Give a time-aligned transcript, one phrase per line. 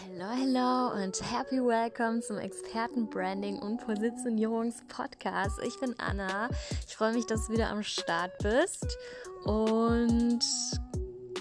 [0.00, 5.60] Hallo, hallo und happy welcome zum Experten-Branding und Positionierungs-Podcast.
[5.66, 6.48] Ich bin Anna.
[6.86, 8.96] Ich freue mich, dass du wieder am Start bist
[9.44, 10.40] und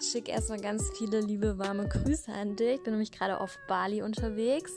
[0.02, 2.76] schicke erstmal ganz viele liebe warme Grüße an dich.
[2.76, 4.74] Ich bin nämlich gerade auf Bali unterwegs.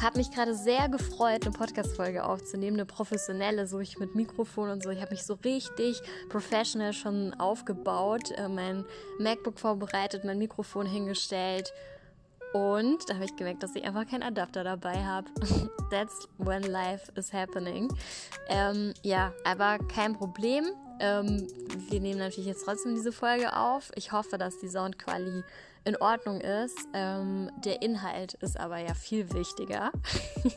[0.00, 4.82] Habe mich gerade sehr gefreut, eine Podcast-Folge aufzunehmen, eine professionelle, so ich mit Mikrofon und
[4.82, 4.88] so.
[4.88, 6.00] Ich habe mich so richtig
[6.30, 8.86] professional schon aufgebaut, äh, mein
[9.18, 11.74] MacBook vorbereitet, mein Mikrofon hingestellt
[12.52, 15.28] und da habe ich gemerkt, dass ich einfach keinen Adapter dabei habe.
[15.90, 17.88] That's when life is happening.
[18.48, 20.66] Ähm, ja, aber kein Problem.
[21.00, 21.46] Ähm,
[21.88, 23.90] wir nehmen natürlich jetzt trotzdem diese Folge auf.
[23.94, 25.44] Ich hoffe, dass die Soundqualität
[25.88, 26.78] in Ordnung ist.
[26.92, 29.90] Ähm, der Inhalt ist aber ja viel wichtiger.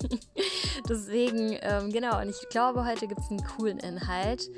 [0.89, 4.49] Deswegen, ähm, genau, und ich glaube, heute gibt es einen coolen Inhalt,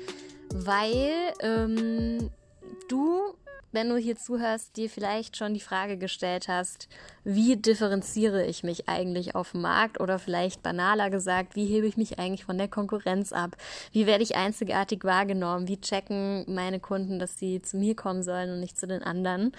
[0.52, 2.30] weil ähm,
[2.88, 3.36] du
[3.74, 6.88] wenn du hier zuhörst, dir vielleicht schon die Frage gestellt hast,
[7.24, 11.96] wie differenziere ich mich eigentlich auf dem Markt oder vielleicht banaler gesagt, wie hebe ich
[11.96, 13.56] mich eigentlich von der Konkurrenz ab?
[13.92, 15.68] Wie werde ich einzigartig wahrgenommen?
[15.68, 19.52] Wie checken meine Kunden, dass sie zu mir kommen sollen und nicht zu den anderen?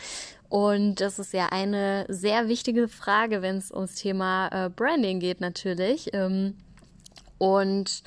[0.50, 5.42] Und das ist ja eine sehr wichtige Frage, wenn es ums Thema äh, Branding geht
[5.42, 6.12] natürlich.
[6.14, 6.56] Ähm,
[7.38, 8.04] und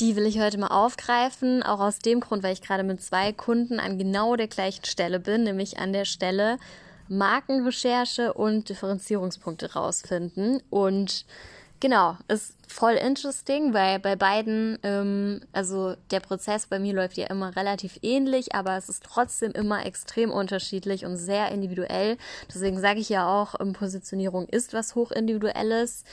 [0.00, 3.32] die will ich heute mal aufgreifen, auch aus dem Grund, weil ich gerade mit zwei
[3.32, 6.58] Kunden an genau der gleichen Stelle bin, nämlich an der Stelle
[7.08, 10.62] Markenrecherche und Differenzierungspunkte rausfinden.
[10.70, 11.26] Und
[11.80, 17.26] genau, ist voll interesting, weil bei beiden, ähm, also der Prozess bei mir läuft ja
[17.26, 22.16] immer relativ ähnlich, aber es ist trotzdem immer extrem unterschiedlich und sehr individuell.
[22.48, 26.04] Deswegen sage ich ja auch, ähm, Positionierung ist was hochindividuelles.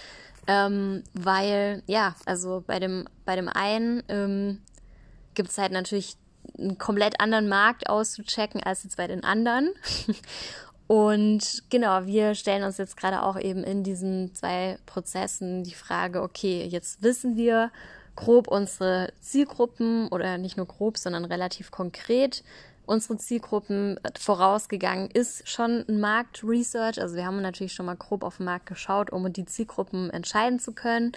[0.47, 4.61] Ähm, weil, ja, also bei dem, bei dem einen ähm,
[5.33, 6.15] gibt es halt natürlich
[6.57, 9.71] einen komplett anderen Markt auszuchecken als jetzt bei den anderen.
[10.87, 16.21] Und genau, wir stellen uns jetzt gerade auch eben in diesen zwei Prozessen die Frage,
[16.21, 17.71] okay, jetzt wissen wir
[18.17, 22.43] grob unsere Zielgruppen oder nicht nur grob, sondern relativ konkret,
[22.85, 27.01] unsere Zielgruppen vorausgegangen ist schon ein Marktresearch.
[27.01, 30.59] Also wir haben natürlich schon mal grob auf den Markt geschaut, um die Zielgruppen entscheiden
[30.59, 31.11] zu können.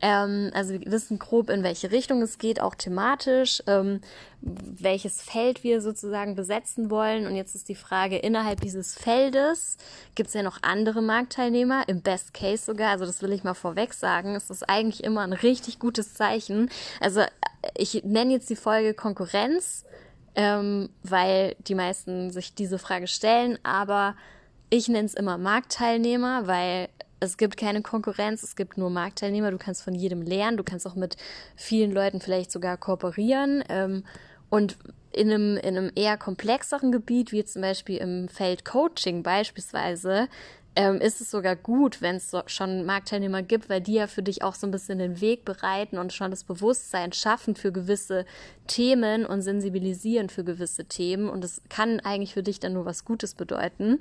[0.00, 4.00] Ähm, also wir wissen grob, in welche Richtung es geht, auch thematisch, ähm,
[4.40, 7.26] welches Feld wir sozusagen besetzen wollen.
[7.26, 9.78] Und jetzt ist die Frage, innerhalb dieses Feldes
[10.14, 12.90] gibt es ja noch andere Marktteilnehmer, im Best Case sogar.
[12.90, 14.34] Also das will ich mal vorweg sagen.
[14.34, 16.70] Es ist eigentlich immer ein richtig gutes Zeichen.
[17.00, 17.22] Also
[17.76, 19.84] ich nenne jetzt die Folge Konkurrenz
[20.36, 23.58] ähm, weil die meisten sich diese Frage stellen.
[23.62, 24.14] Aber
[24.70, 26.88] ich nenne es immer Marktteilnehmer, weil
[27.18, 29.50] es gibt keine Konkurrenz, es gibt nur Marktteilnehmer.
[29.50, 31.16] Du kannst von jedem lernen, du kannst auch mit
[31.56, 33.64] vielen Leuten vielleicht sogar kooperieren.
[33.68, 34.04] Ähm,
[34.50, 34.76] und
[35.12, 40.28] in einem, in einem eher komplexeren Gebiet, wie zum Beispiel im Feld Coaching beispielsweise,
[40.76, 44.22] ähm, ist es sogar gut, wenn es so schon Marktteilnehmer gibt, weil die ja für
[44.22, 48.26] dich auch so ein bisschen den Weg bereiten und schon das Bewusstsein schaffen für gewisse
[48.66, 51.30] Themen und sensibilisieren für gewisse Themen.
[51.30, 54.00] Und das kann eigentlich für dich dann nur was Gutes bedeuten.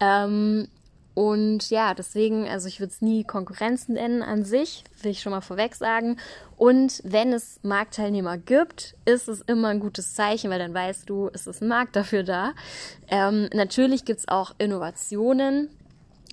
[0.00, 0.68] Ähm,
[1.14, 5.32] und ja, deswegen, also ich würde es nie Konkurrenzen nennen an sich, will ich schon
[5.32, 6.16] mal vorweg sagen.
[6.56, 11.28] Und wenn es Marktteilnehmer gibt, ist es immer ein gutes Zeichen, weil dann weißt du,
[11.32, 12.54] es ist ein Markt dafür da.
[13.08, 15.70] Ähm, natürlich gibt es auch Innovationen,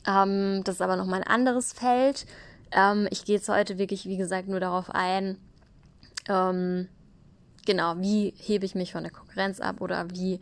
[0.07, 2.25] ähm, das ist aber nochmal ein anderes Feld.
[2.71, 5.37] Ähm, ich gehe jetzt heute wirklich, wie gesagt, nur darauf ein,
[6.27, 6.87] ähm,
[7.65, 10.39] genau, wie hebe ich mich von der Konkurrenz ab oder wie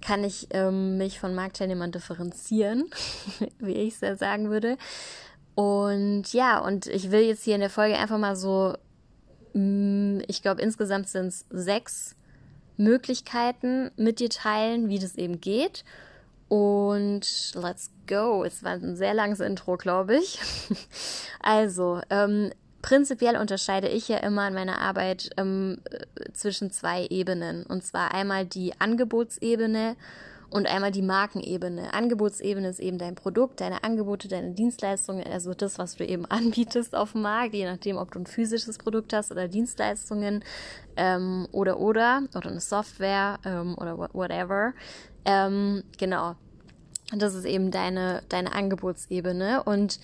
[0.00, 2.84] kann ich ähm, mich von Marktteilnehmern differenzieren,
[3.58, 4.76] wie ich es ja sagen würde.
[5.54, 8.74] Und ja, und ich will jetzt hier in der Folge einfach mal so,
[9.54, 12.14] mm, ich glaube, insgesamt sind es sechs
[12.76, 15.84] Möglichkeiten mit dir teilen, wie das eben geht.
[16.48, 18.42] Und let's go.
[18.44, 20.40] Es war ein sehr langes Intro, glaube ich.
[21.40, 22.50] also, ähm,
[22.82, 25.80] prinzipiell unterscheide ich ja immer in meiner Arbeit ähm,
[26.32, 27.64] zwischen zwei Ebenen.
[27.64, 29.96] Und zwar einmal die Angebotsebene
[30.50, 31.92] und einmal die Markenebene.
[31.92, 36.94] Angebotsebene ist eben dein Produkt, deine Angebote, deine Dienstleistungen, also das, was du eben anbietest
[36.94, 40.42] auf dem Markt, je nachdem, ob du ein physisches Produkt hast oder Dienstleistungen
[40.96, 44.72] ähm, oder oder oder eine Software ähm, oder whatever.
[45.28, 46.36] Ähm, genau.
[47.16, 49.62] Das ist eben deine, deine Angebotsebene.
[49.62, 50.00] Und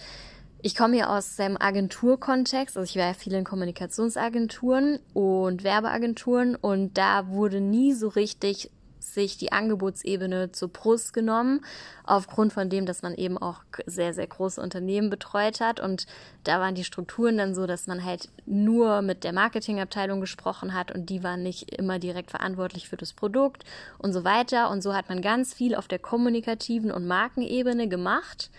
[0.60, 6.56] ich komme hier aus dem Agenturkontext, also ich war ja viel in Kommunikationsagenturen und Werbeagenturen
[6.56, 8.70] und da wurde nie so richtig
[9.12, 11.60] sich die Angebotsebene zur Brust genommen,
[12.04, 15.80] aufgrund von dem, dass man eben auch sehr, sehr große Unternehmen betreut hat.
[15.80, 16.06] Und
[16.44, 20.92] da waren die Strukturen dann so, dass man halt nur mit der Marketingabteilung gesprochen hat
[20.92, 23.64] und die waren nicht immer direkt verantwortlich für das Produkt
[23.98, 24.70] und so weiter.
[24.70, 28.50] Und so hat man ganz viel auf der kommunikativen und Markenebene gemacht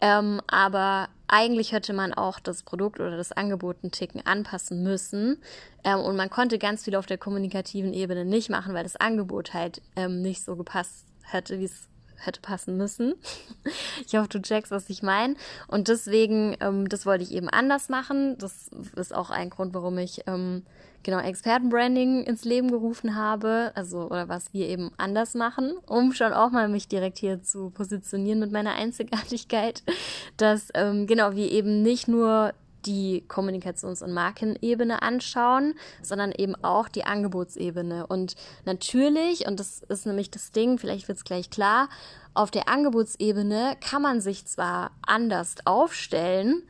[0.00, 5.42] Ähm, aber eigentlich hätte man auch das Produkt oder das Angebot einen Ticken anpassen müssen.
[5.82, 9.52] Ähm, und man konnte ganz viel auf der kommunikativen Ebene nicht machen, weil das Angebot
[9.52, 13.14] halt ähm, nicht so gepasst hätte, wie es hätte passen müssen.
[14.06, 15.34] ich hoffe, du checkst, was ich meine.
[15.66, 18.38] Und deswegen, ähm, das wollte ich eben anders machen.
[18.38, 20.62] Das ist auch ein Grund, warum ich ähm,
[21.04, 26.32] genau Expertenbranding ins Leben gerufen habe, also oder was wir eben anders machen, um schon
[26.32, 29.82] auch mal mich direkt hier zu positionieren mit meiner Einzigartigkeit,
[30.36, 32.52] dass ähm, genau wir eben nicht nur
[32.86, 38.06] die Kommunikations- und Markenebene anschauen, sondern eben auch die Angebotsebene.
[38.06, 38.34] Und
[38.64, 41.88] natürlich, und das ist nämlich das Ding, vielleicht wird es gleich klar,
[42.34, 46.62] auf der Angebotsebene kann man sich zwar anders aufstellen,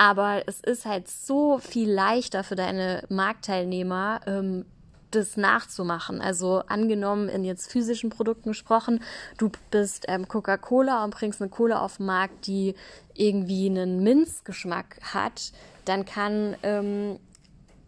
[0.00, 4.64] aber es ist halt so viel leichter für deine Marktteilnehmer, ähm,
[5.10, 6.22] das nachzumachen.
[6.22, 9.02] Also angenommen in jetzt physischen Produkten gesprochen,
[9.36, 12.76] du bist ähm, Coca-Cola und bringst eine Cola auf den Markt, die
[13.12, 15.52] irgendwie einen Minzgeschmack hat,
[15.84, 17.18] dann kann ähm,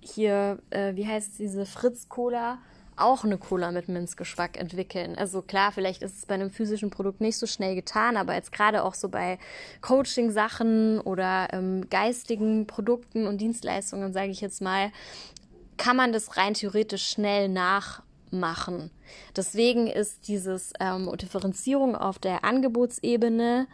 [0.02, 2.58] hier, äh, wie heißt diese Fritz-Cola,
[2.96, 5.16] auch eine Cola mit Minzgeschmack entwickeln.
[5.16, 8.52] Also klar, vielleicht ist es bei einem physischen Produkt nicht so schnell getan, aber jetzt
[8.52, 9.38] gerade auch so bei
[9.80, 14.90] Coaching-Sachen oder ähm, geistigen Produkten und Dienstleistungen, sage ich jetzt mal,
[15.76, 18.90] kann man das rein theoretisch schnell nachmachen.
[19.36, 23.66] Deswegen ist dieses ähm, Differenzierung auf der Angebotsebene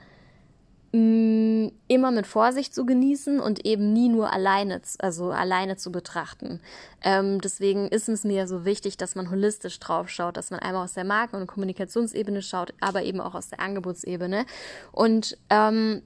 [0.91, 6.61] Mm, immer mit Vorsicht zu genießen und eben nie nur alleine, also alleine zu betrachten.
[7.03, 10.85] Ähm, deswegen ist es mir so wichtig, dass man holistisch drauf schaut, dass man einmal
[10.85, 14.47] aus der Marken- und Kommunikationsebene schaut, aber eben auch aus der Angebotsebene.
[14.91, 16.01] Und ähm,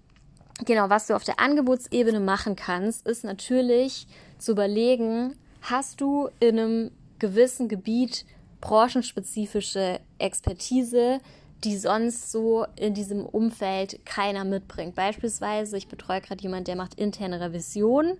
[0.64, 4.08] genau, was du auf der Angebotsebene machen kannst, ist natürlich
[4.38, 6.90] zu überlegen, hast du in einem
[7.20, 8.26] gewissen Gebiet
[8.60, 11.20] branchenspezifische Expertise,
[11.64, 14.94] die sonst so in diesem Umfeld keiner mitbringt.
[14.94, 18.18] Beispielsweise, ich betreue gerade jemanden, der macht interne Revision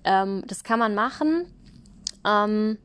[0.04, 1.46] Ähm, das kann man machen.
[2.26, 2.78] Ähm,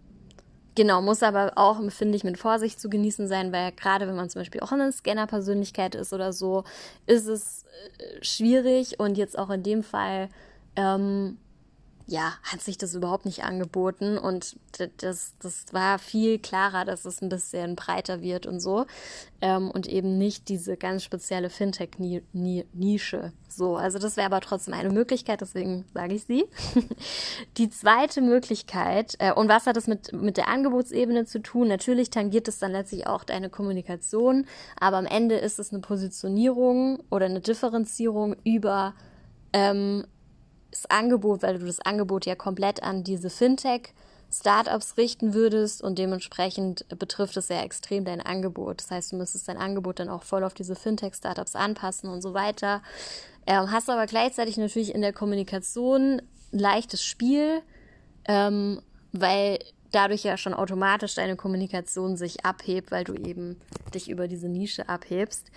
[0.76, 4.30] genau, muss aber auch, finde ich, mit Vorsicht zu genießen sein, weil gerade wenn man
[4.30, 6.64] zum Beispiel auch eine Scanner-Persönlichkeit ist oder so,
[7.06, 7.66] ist es
[7.98, 10.30] äh, schwierig und jetzt auch in dem Fall
[10.76, 11.38] ähm,
[12.06, 14.58] ja, hat sich das überhaupt nicht angeboten und
[14.98, 18.86] das, das war viel klarer, dass es ein bisschen breiter wird und so
[19.42, 23.32] ähm, und eben nicht diese ganz spezielle Fintech-Nische.
[23.48, 26.46] So, also das wäre aber trotzdem eine Möglichkeit, deswegen sage ich sie.
[27.58, 31.68] Die zweite Möglichkeit, äh, und was hat das mit, mit der Angebotsebene zu tun?
[31.68, 34.46] Natürlich tangiert es dann letztlich auch deine Kommunikation,
[34.78, 38.94] aber am Ende ist es eine Positionierung oder eine Differenzierung über
[39.54, 40.06] ähm,
[40.74, 43.94] das Angebot, weil du das Angebot ja komplett an diese Fintech
[44.32, 48.82] Startups richten würdest und dementsprechend betrifft es ja extrem dein Angebot.
[48.82, 52.34] Das heißt, du müsstest dein Angebot dann auch voll auf diese Fintech-Startups anpassen und so
[52.34, 52.82] weiter.
[53.46, 56.20] Ähm, hast aber gleichzeitig natürlich in der Kommunikation
[56.52, 57.62] ein leichtes Spiel,
[58.26, 59.60] ähm, weil
[59.92, 63.62] dadurch ja schon automatisch deine Kommunikation sich abhebt, weil du eben
[63.94, 65.52] dich über diese Nische abhebst.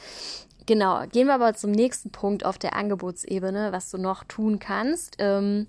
[0.66, 5.16] Genau, gehen wir aber zum nächsten Punkt auf der Angebotsebene, was du noch tun kannst.
[5.20, 5.68] Ähm,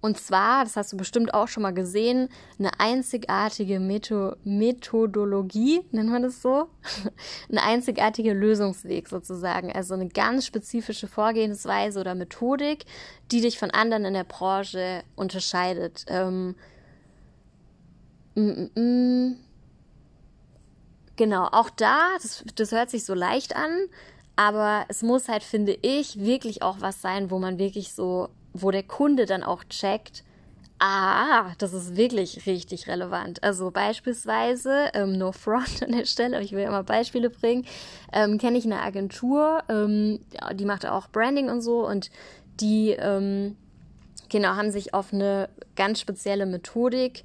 [0.00, 2.28] und zwar, das hast du bestimmt auch schon mal gesehen,
[2.60, 6.68] eine einzigartige Metho Methodologie, nennt man das so?
[7.50, 9.72] eine einzigartige Lösungsweg sozusagen.
[9.72, 12.84] Also eine ganz spezifische Vorgehensweise oder Methodik,
[13.32, 16.04] die dich von anderen in der Branche unterscheidet.
[16.06, 16.54] Ähm,
[18.36, 19.47] mm, mm, mm.
[21.18, 23.72] Genau, auch da, das, das hört sich so leicht an,
[24.36, 28.70] aber es muss halt, finde ich, wirklich auch was sein, wo man wirklich so, wo
[28.70, 30.22] der Kunde dann auch checkt,
[30.80, 33.42] Ah, das ist wirklich richtig relevant.
[33.42, 37.66] Also beispielsweise, ähm, no front an der Stelle, aber ich will ja immer Beispiele bringen,
[38.12, 40.20] ähm, kenne ich eine Agentur, ähm,
[40.54, 42.10] die macht auch Branding und so und
[42.60, 43.56] die, ähm,
[44.28, 47.24] genau, haben sich auf eine ganz spezielle Methodik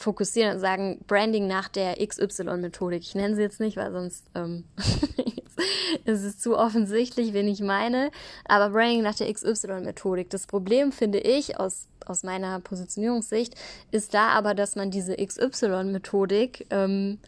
[0.00, 3.02] fokussieren und sagen Branding nach der XY-Methodik.
[3.02, 4.64] Ich nenne sie jetzt nicht, weil sonst ähm,
[6.04, 8.10] ist es zu offensichtlich, wen ich meine.
[8.44, 10.30] Aber Branding nach der XY-Methodik.
[10.30, 13.54] Das Problem finde ich aus, aus meiner Positionierungssicht
[13.90, 17.18] ist da aber, dass man diese XY-Methodik ähm,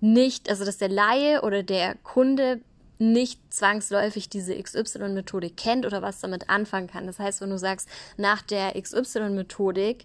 [0.00, 2.60] nicht, also dass der Laie oder der Kunde
[2.98, 7.06] nicht zwangsläufig diese XY-Methodik kennt oder was damit anfangen kann.
[7.06, 10.04] Das heißt, wenn du sagst, nach der XY-Methodik,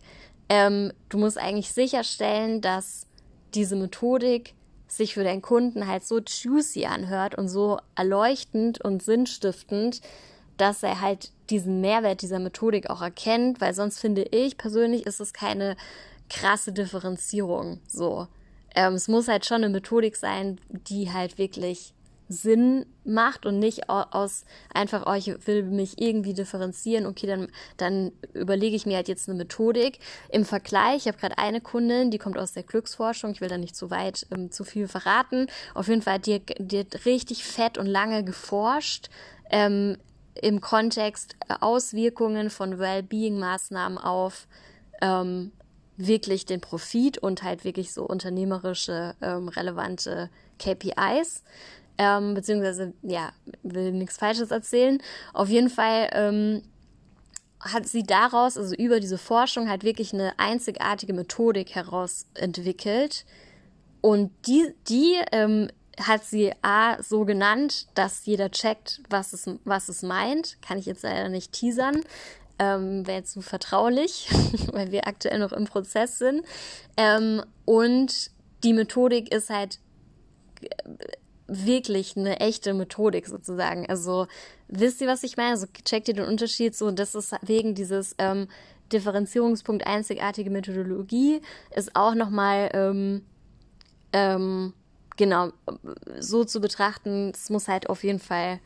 [0.50, 3.08] ähm, du musst eigentlich sicherstellen, dass
[3.54, 4.54] diese Methodik
[4.88, 10.02] sich für deinen Kunden halt so juicy anhört und so erleuchtend und sinnstiftend,
[10.58, 15.20] dass er halt diesen Mehrwert dieser Methodik auch erkennt, weil sonst finde ich persönlich ist
[15.20, 15.76] es keine
[16.30, 17.80] krasse Differenzierung.
[17.88, 18.28] So,
[18.76, 21.94] ähm, es muss halt schon eine Methodik sein, die halt wirklich
[22.28, 28.12] Sinn macht und nicht aus einfach, oh, ich will mich irgendwie differenzieren, okay, dann, dann
[28.34, 30.00] überlege ich mir halt jetzt eine Methodik.
[30.30, 33.58] Im Vergleich, ich habe gerade eine Kundin, die kommt aus der Glücksforschung, ich will da
[33.58, 35.48] nicht zu weit ähm, zu viel verraten.
[35.74, 39.10] Auf jeden Fall, die, die hat richtig fett und lange geforscht.
[39.52, 39.98] Ähm,
[40.42, 44.48] im Kontext äh, Auswirkungen von Wellbeing-Maßnahmen auf
[45.02, 45.52] ähm,
[45.98, 50.30] wirklich den Profit und halt wirklich so unternehmerische, ähm, relevante
[50.60, 51.44] KPIs
[51.98, 53.32] ähm, beziehungsweise, ja,
[53.64, 55.02] will nichts Falsches erzählen.
[55.34, 56.62] Auf jeden Fall ähm,
[57.60, 63.26] hat sie daraus, also über diese Forschung, halt wirklich eine einzigartige Methodik herausentwickelt.
[64.02, 69.90] Und die, die ähm, hat sie A so genannt, dass jeder checkt, was es, was
[69.90, 70.62] es meint.
[70.62, 72.02] Kann ich jetzt leider nicht teasern.
[72.60, 74.30] Ähm, Wäre jetzt zu vertraulich,
[74.72, 76.46] weil wir aktuell noch im Prozess sind.
[76.98, 78.32] Ähm, und
[78.64, 79.80] die Methodik ist halt
[81.48, 83.88] wirklich eine echte Methodik sozusagen.
[83.88, 84.28] Also
[84.68, 85.52] wisst ihr, was ich meine?
[85.52, 88.48] Also checkt ihr den Unterschied so, das ist wegen dieses ähm,
[88.92, 91.42] Differenzierungspunkt einzigartige Methodologie
[91.76, 93.26] ist auch nochmal ähm,
[94.14, 94.74] ähm,
[95.18, 95.52] genau
[96.20, 98.60] so zu betrachten, es muss halt auf jeden Fall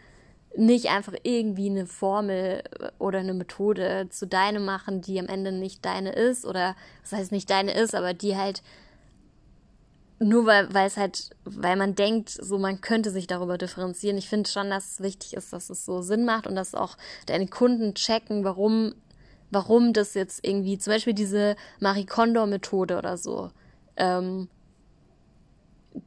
[0.56, 2.64] nicht einfach irgendwie eine Formel
[2.98, 7.32] oder eine Methode zu deinem machen, die am Ende nicht deine ist oder das heißt
[7.32, 8.64] nicht deine ist, aber die halt
[10.20, 14.18] nur weil, weil es halt, weil man denkt, so man könnte sich darüber differenzieren.
[14.18, 16.98] Ich finde schon, dass es wichtig ist, dass es so Sinn macht und dass auch
[17.26, 18.94] deine Kunden checken, warum,
[19.50, 23.52] warum das jetzt irgendwie, zum Beispiel diese Marie Kondo-Methode oder so,
[23.96, 24.50] ähm,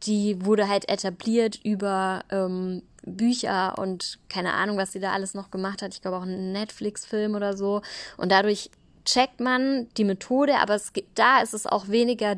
[0.04, 5.50] die wurde halt etabliert über ähm, Bücher und keine Ahnung, was sie da alles noch
[5.50, 5.94] gemacht hat.
[5.94, 7.82] Ich glaube auch einen Netflix-Film oder so.
[8.16, 8.70] Und dadurch
[9.04, 12.36] checkt man die Methode, aber es, da ist es auch weniger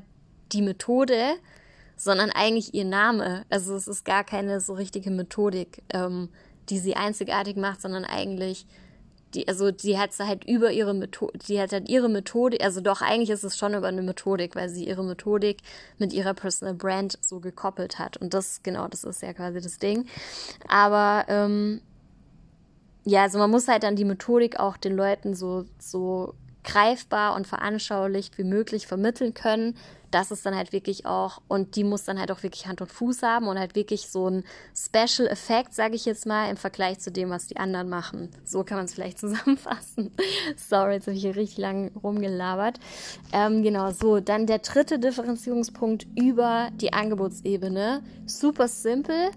[0.53, 1.35] die Methode,
[1.97, 3.45] sondern eigentlich ihr Name.
[3.51, 6.29] Also es ist gar keine so richtige Methodik, ähm,
[6.69, 8.67] die sie einzigartig macht, sondern eigentlich
[9.35, 13.03] die, also sie hat halt über ihre Methode, sie hat halt ihre Methodik, also doch
[13.03, 15.59] eigentlich ist es schon über eine Methodik, weil sie ihre Methodik
[15.99, 18.17] mit ihrer Personal Brand so gekoppelt hat.
[18.17, 20.07] Und das, genau, das ist ja quasi das Ding.
[20.69, 21.81] Aber ähm,
[23.05, 27.47] ja, also man muss halt dann die Methodik auch den Leuten so, so greifbar und
[27.47, 29.77] veranschaulicht wie möglich vermitteln können,
[30.15, 32.91] das ist dann halt wirklich auch, und die muss dann halt auch wirklich Hand und
[32.91, 37.01] Fuß haben und halt wirklich so ein Special Effekt, sage ich jetzt mal, im Vergleich
[37.01, 38.29] zu dem, was die anderen machen.
[38.45, 40.13] So kann man es vielleicht zusammenfassen.
[40.57, 42.79] Sorry, jetzt habe ich hier richtig lang rumgelabert.
[43.33, 44.21] Ähm, genau, so.
[44.21, 48.03] Dann der dritte Differenzierungspunkt über die Angebotsebene.
[48.27, 49.31] Super simpel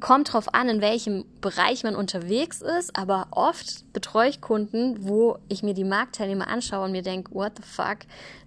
[0.00, 5.38] kommt drauf an, in welchem Bereich man unterwegs ist, aber oft betreue ich Kunden, wo
[5.48, 7.98] ich mir die Marktteilnehmer anschaue und mir denke, what the fuck,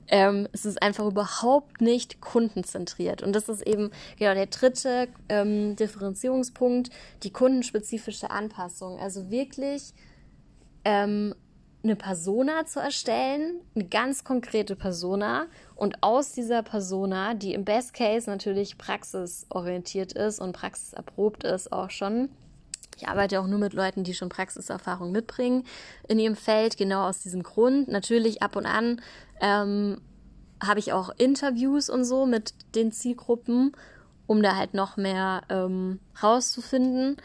[0.08, 3.22] ähm, es ist einfach überhaupt nicht kundenzentriert.
[3.22, 6.89] Und das ist eben genau der dritte ähm, Differenzierungspunkt,
[7.24, 9.00] die kundenspezifische Anpassung.
[9.00, 9.94] Also wirklich
[10.84, 11.36] ähm,
[11.84, 15.46] eine Persona zu erstellen, eine ganz konkrete Persona
[15.76, 21.90] und aus dieser Persona, die im Best Case natürlich praxisorientiert ist und praxiserprobt ist auch
[21.90, 22.30] schon,
[23.00, 25.64] ich arbeite auch nur mit Leuten, die schon Praxiserfahrung mitbringen
[26.10, 27.88] in ihrem Feld, genau aus diesem Grund.
[27.88, 29.02] Natürlich ab und an
[29.40, 30.02] ähm,
[30.62, 33.72] habe ich auch Interviews und so mit den Zielgruppen,
[34.28, 37.16] um da halt noch mehr ähm, rauszufinden.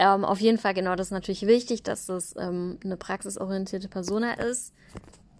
[0.00, 4.32] Ähm, auf jeden Fall, genau, das ist natürlich wichtig, dass das ähm, eine praxisorientierte Persona
[4.32, 4.72] ist.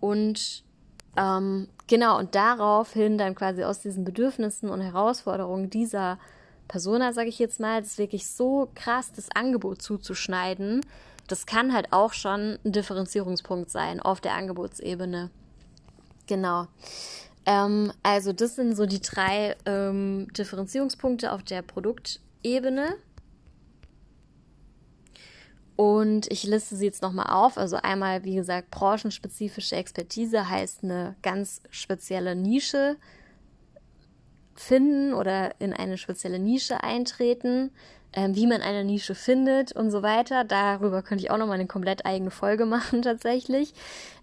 [0.01, 0.65] Und
[1.17, 6.19] ähm, genau, und daraufhin dann quasi aus diesen Bedürfnissen und Herausforderungen dieser
[6.69, 10.83] Persona, sage ich jetzt mal, das wirklich so krass das Angebot zuzuschneiden,
[11.27, 15.31] das kann halt auch schon ein Differenzierungspunkt sein auf der Angebotsebene.
[16.27, 16.67] Genau.
[17.47, 22.97] Ähm, also das sind so die drei ähm, Differenzierungspunkte auf der Produktebene.
[25.81, 27.57] Und ich liste sie jetzt nochmal auf.
[27.57, 32.97] Also einmal, wie gesagt, branchenspezifische Expertise heißt eine ganz spezielle Nische
[34.55, 37.71] finden oder in eine spezielle Nische eintreten,
[38.13, 40.45] ähm, wie man eine Nische findet und so weiter.
[40.45, 43.73] Darüber könnte ich auch nochmal eine komplett eigene Folge machen tatsächlich.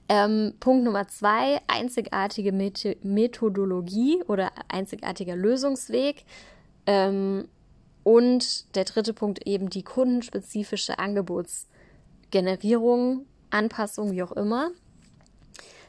[0.10, 6.24] Ähm, Punkt Nummer zwei, einzigartige Methodologie oder einzigartiger Lösungsweg.
[6.86, 7.48] Ähm,
[8.08, 14.72] und der dritte Punkt eben die kundenspezifische Angebotsgenerierung, Anpassung, wie auch immer.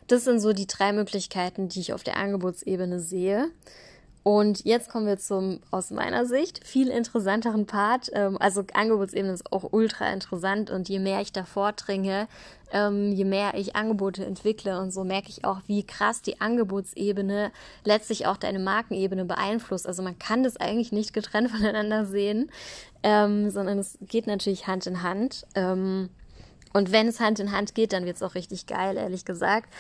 [0.09, 3.53] Das sind so die drei Möglichkeiten, die ich auf der Angebotsebene sehe.
[4.29, 8.11] Und jetzt kommen wir zum, aus meiner Sicht, viel interessanteren Part.
[8.13, 12.29] Ähm, also Angebotsebene ist auch ultra interessant und je mehr ich da vordringe,
[12.71, 17.51] ähm, je mehr ich Angebote entwickle und so merke ich auch, wie krass die Angebotsebene
[17.87, 19.87] letztlich auch deine Markenebene beeinflusst.
[19.87, 22.51] Also man kann das eigentlich nicht getrennt voneinander sehen,
[23.03, 25.47] ähm, sondern es geht natürlich Hand in Hand.
[26.73, 29.73] Und wenn es Hand in Hand geht, dann wird es auch richtig geil, ehrlich gesagt.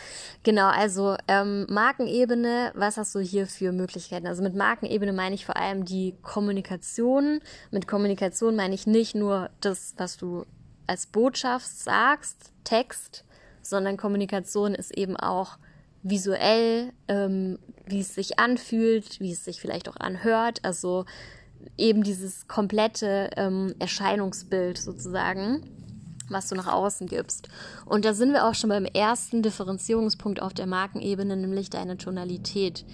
[0.42, 4.26] Genau, also ähm, Markenebene, was hast du hier für Möglichkeiten?
[4.26, 7.40] Also mit Markenebene meine ich vor allem die Kommunikation.
[7.70, 10.44] Mit Kommunikation meine ich nicht nur das, was du
[10.86, 13.24] als Botschaft sagst, Text,
[13.62, 15.58] sondern Kommunikation ist eben auch
[16.02, 20.60] visuell, ähm, wie es sich anfühlt, wie es sich vielleicht auch anhört.
[20.64, 21.04] Also
[21.76, 25.62] eben dieses komplette ähm, Erscheinungsbild sozusagen
[26.28, 27.48] was du nach außen gibst.
[27.84, 32.84] Und da sind wir auch schon beim ersten Differenzierungspunkt auf der Markenebene, nämlich deine Tonalität.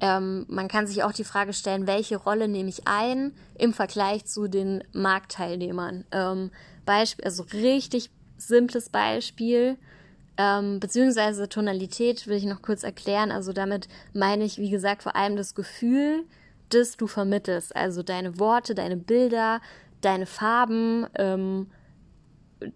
[0.00, 4.26] Ähm, man kann sich auch die Frage stellen, welche Rolle nehme ich ein im Vergleich
[4.26, 6.04] zu den Marktteilnehmern.
[6.12, 6.50] Ähm,
[6.84, 9.76] Beispiel, also richtig simples Beispiel,
[10.36, 13.32] ähm, beziehungsweise Tonalität will ich noch kurz erklären.
[13.32, 16.24] Also damit meine ich, wie gesagt, vor allem das Gefühl,
[16.68, 17.74] das du vermittelst.
[17.74, 19.60] Also deine Worte, deine Bilder,
[20.00, 21.66] deine Farben, ähm,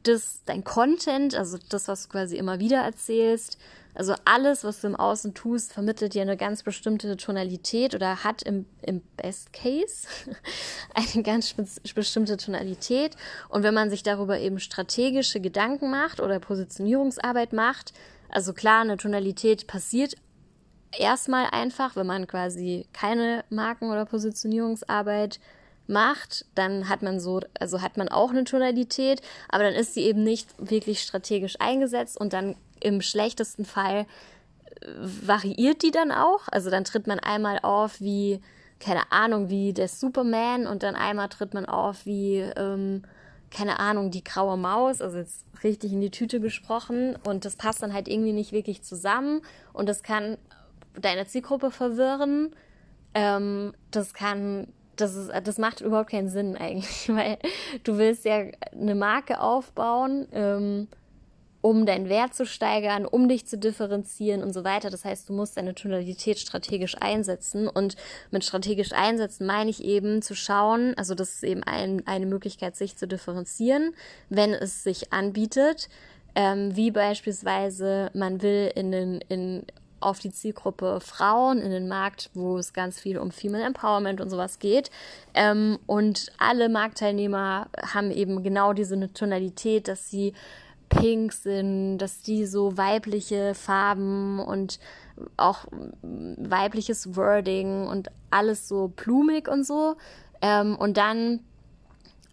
[0.02, 3.58] das, dein Content, also das, was du quasi immer wieder erzählst,
[3.94, 8.42] also alles, was du im Außen tust, vermittelt dir eine ganz bestimmte Tonalität oder hat
[8.42, 10.08] im, im Best Case
[10.94, 11.54] eine ganz
[11.94, 13.16] bestimmte Tonalität.
[13.50, 17.92] Und wenn man sich darüber eben strategische Gedanken macht oder Positionierungsarbeit macht,
[18.30, 20.14] also klar, eine Tonalität passiert
[20.98, 25.38] erstmal einfach, wenn man quasi keine Marken- oder Positionierungsarbeit
[25.86, 30.02] macht, dann hat man so, also hat man auch eine Tonalität, aber dann ist sie
[30.02, 34.06] eben nicht wirklich strategisch eingesetzt und dann im schlechtesten Fall
[34.80, 36.48] äh, variiert die dann auch.
[36.50, 38.40] Also dann tritt man einmal auf wie,
[38.80, 43.02] keine Ahnung, wie der Superman und dann einmal tritt man auf wie, ähm,
[43.50, 47.82] keine Ahnung, die graue Maus, also jetzt richtig in die Tüte gesprochen und das passt
[47.82, 49.42] dann halt irgendwie nicht wirklich zusammen
[49.72, 50.38] und das kann
[51.00, 52.54] deine Zielgruppe verwirren.
[53.14, 57.38] Ähm, das kann das, ist, das macht überhaupt keinen Sinn eigentlich, weil
[57.84, 60.88] du willst ja eine Marke aufbauen, ähm,
[61.62, 64.90] um deinen Wert zu steigern, um dich zu differenzieren und so weiter.
[64.90, 67.68] Das heißt, du musst deine Tonalität strategisch einsetzen.
[67.68, 67.94] Und
[68.32, 72.74] mit strategisch einsetzen meine ich eben zu schauen, also das ist eben ein, eine Möglichkeit,
[72.74, 73.94] sich zu differenzieren,
[74.28, 75.88] wenn es sich anbietet.
[76.34, 79.66] Ähm, wie beispielsweise man will in, den, in
[80.02, 84.30] auf die Zielgruppe Frauen in den Markt, wo es ganz viel um Female Empowerment und
[84.30, 84.90] sowas geht.
[85.34, 90.34] Ähm, und alle Marktteilnehmer haben eben genau diese Tonalität, dass sie
[90.88, 94.78] pink sind, dass die so weibliche Farben und
[95.36, 95.64] auch
[96.02, 99.96] weibliches Wording und alles so blumig und so.
[100.42, 101.40] Ähm, und dann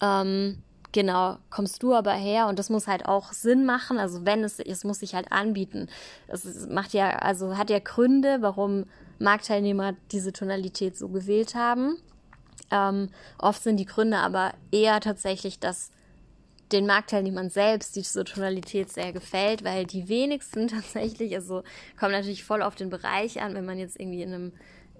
[0.01, 3.99] ähm, Genau, kommst du aber her und das muss halt auch Sinn machen.
[3.99, 5.87] Also wenn es, es muss sich halt anbieten.
[6.27, 8.85] Es macht ja, also hat ja Gründe, warum
[9.19, 11.97] Marktteilnehmer diese Tonalität so gewählt haben.
[12.71, 15.91] Ähm, oft sind die Gründe aber eher tatsächlich, dass
[16.71, 21.63] den Marktteilnehmern selbst diese Tonalität sehr gefällt, weil die wenigsten tatsächlich, also
[21.99, 24.53] kommen natürlich voll auf den Bereich an, wenn man jetzt irgendwie in einem,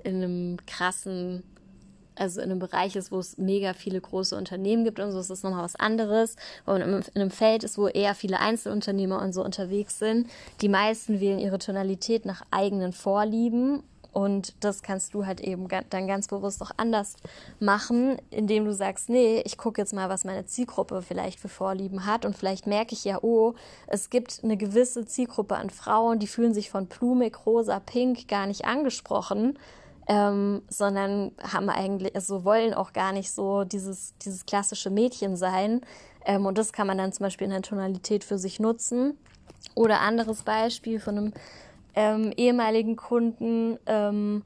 [0.04, 1.44] in einem krassen
[2.20, 5.30] also in einem Bereich ist, wo es mega viele große Unternehmen gibt und so ist
[5.30, 6.36] das nochmal was anderes.
[6.66, 10.30] Und in einem Feld ist, wo eher viele Einzelunternehmer und so unterwegs sind.
[10.62, 16.08] Die meisten wählen ihre Tonalität nach eigenen Vorlieben und das kannst du halt eben dann
[16.08, 17.16] ganz bewusst auch anders
[17.60, 22.06] machen, indem du sagst, nee, ich gucke jetzt mal, was meine Zielgruppe vielleicht für Vorlieben
[22.06, 22.26] hat.
[22.26, 23.54] Und vielleicht merke ich ja, oh,
[23.88, 28.48] es gibt eine gewisse Zielgruppe an Frauen, die fühlen sich von plumig, rosa, pink gar
[28.48, 29.58] nicht angesprochen
[30.10, 35.82] ähm, sondern haben eigentlich, also wollen auch gar nicht so dieses, dieses klassische Mädchen sein.
[36.26, 39.18] Ähm, und das kann man dann zum Beispiel in der Tonalität für sich nutzen.
[39.76, 41.34] Oder anderes Beispiel von einem
[41.94, 44.44] ähm, ehemaligen Kunden, ähm,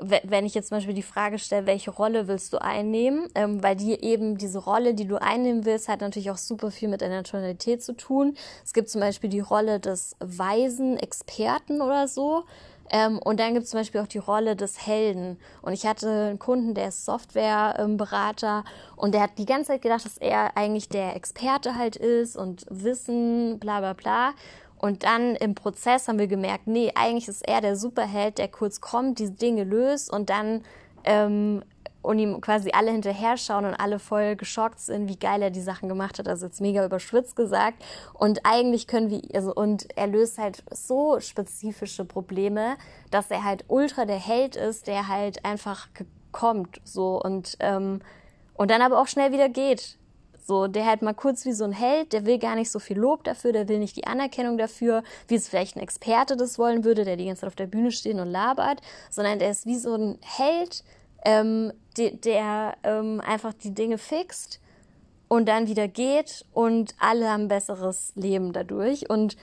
[0.00, 3.76] wenn ich jetzt zum Beispiel die Frage stelle, welche Rolle willst du einnehmen, ähm, weil
[3.76, 7.22] die eben diese Rolle, die du einnehmen willst, hat natürlich auch super viel mit deiner
[7.22, 8.36] Tonalität zu tun.
[8.64, 12.44] Es gibt zum Beispiel die Rolle des weisen Experten oder so.
[12.90, 15.38] Ähm, und dann gibt es zum Beispiel auch die Rolle des Helden.
[15.62, 18.64] Und ich hatte einen Kunden, der ist Softwareberater
[18.96, 22.66] und der hat die ganze Zeit gedacht, dass er eigentlich der Experte halt ist und
[22.68, 24.32] Wissen, bla bla bla.
[24.78, 28.80] Und dann im Prozess haben wir gemerkt, nee, eigentlich ist er der Superheld, der kurz
[28.82, 30.62] kommt, diese Dinge löst und dann
[31.04, 31.62] ähm,
[32.04, 35.62] und ihm quasi alle hinterher schauen und alle voll geschockt sind, wie geil er die
[35.62, 36.28] Sachen gemacht hat.
[36.28, 37.82] Also jetzt mega überschwitzt gesagt.
[38.12, 42.76] Und eigentlich können wir, also und er löst halt so spezifische Probleme,
[43.10, 45.88] dass er halt ultra der Held ist, der halt einfach
[46.30, 48.00] kommt so und ähm,
[48.54, 49.98] und dann aber auch schnell wieder geht.
[50.46, 52.98] So, der halt mal kurz wie so ein Held, der will gar nicht so viel
[52.98, 56.84] Lob dafür, der will nicht die Anerkennung dafür, wie es vielleicht ein Experte das wollen
[56.84, 59.78] würde, der die ganze Zeit auf der Bühne steht und labert, sondern der ist wie
[59.78, 60.84] so ein Held,
[61.24, 64.60] ähm, de, der ähm, einfach die Dinge fixt
[65.28, 69.08] und dann wieder geht und alle haben besseres Leben dadurch.
[69.08, 69.36] Und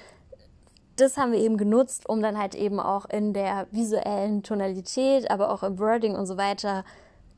[0.95, 5.51] das haben wir eben genutzt, um dann halt eben auch in der visuellen Tonalität, aber
[5.51, 6.83] auch im Wording und so weiter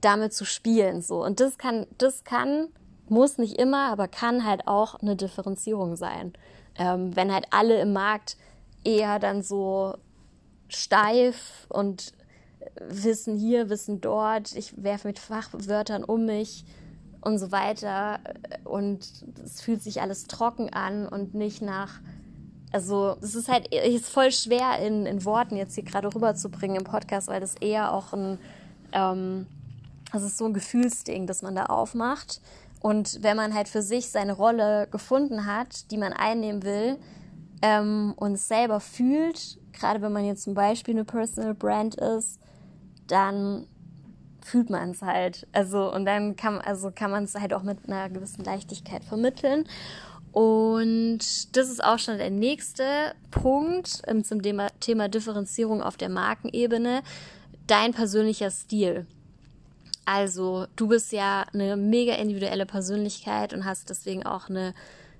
[0.01, 1.01] damit zu spielen.
[1.01, 1.23] So.
[1.23, 2.67] Und das kann, das kann
[3.09, 6.33] muss nicht immer, aber kann halt auch eine Differenzierung sein.
[6.75, 8.37] Ähm, wenn halt alle im Markt
[8.83, 9.95] eher dann so
[10.67, 12.13] steif und
[12.87, 16.65] wissen hier, wissen dort, ich werfe mit Fachwörtern um mich
[17.21, 18.19] und so weiter
[18.63, 19.07] und
[19.43, 22.01] es fühlt sich alles trocken an und nicht nach
[22.71, 26.83] also es ist halt ist voll schwer in, in Worten jetzt hier gerade rüberzubringen im
[26.83, 28.39] Podcast, weil das eher auch ein
[28.93, 29.45] ähm,
[30.11, 32.39] das ist so ein Gefühlsding, das man da aufmacht.
[32.81, 36.97] Und wenn man halt für sich seine Rolle gefunden hat, die man einnehmen will
[37.61, 42.39] ähm, und es selber fühlt, gerade wenn man jetzt zum Beispiel eine Personal Brand ist,
[43.07, 43.67] dann
[44.41, 45.47] fühlt man es halt.
[45.51, 49.65] Also und dann kann also kann man es halt auch mit einer gewissen Leichtigkeit vermitteln.
[50.31, 51.19] Und
[51.55, 57.03] das ist auch schon der nächste Punkt zum Thema, Thema Differenzierung auf der Markenebene.
[57.67, 59.05] Dein persönlicher Stil.
[60.05, 64.73] Also, du bist ja eine mega individuelle Persönlichkeit und hast deswegen auch eine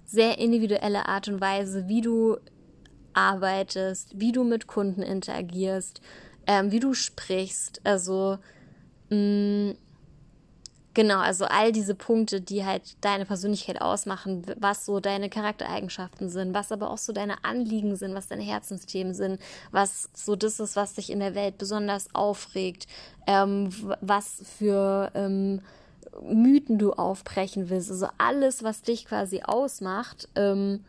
[0.04, 2.38] sehr individuelle Art und Weise, wie du
[3.14, 6.02] arbeitest, wie du mit Kunden interagierst,
[6.48, 7.82] ähm, wie du sprichst.
[7.84, 8.38] Also,
[9.10, 9.76] mh, mm,
[10.96, 16.54] Genau, also all diese Punkte, die halt deine Persönlichkeit ausmachen, was so deine Charaktereigenschaften sind,
[16.54, 20.76] was aber auch so deine Anliegen sind, was deine Herzensthemen sind, was so das ist,
[20.76, 22.86] was dich in der Welt besonders aufregt,
[23.26, 25.62] ähm, was für ähm,
[26.22, 30.86] Mythen du aufbrechen willst, also alles, was dich quasi ausmacht, ähm,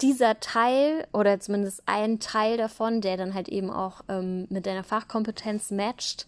[0.00, 4.84] dieser Teil oder zumindest ein Teil davon, der dann halt eben auch ähm, mit deiner
[4.84, 6.26] Fachkompetenz matcht,